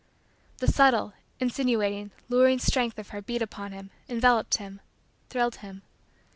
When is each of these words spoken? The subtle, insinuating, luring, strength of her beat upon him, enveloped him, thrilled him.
The 0.57 0.65
subtle, 0.67 1.13
insinuating, 1.39 2.09
luring, 2.27 2.57
strength 2.57 2.97
of 2.97 3.09
her 3.09 3.21
beat 3.21 3.43
upon 3.43 3.71
him, 3.71 3.91
enveloped 4.09 4.57
him, 4.57 4.81
thrilled 5.29 5.57
him. 5.57 5.83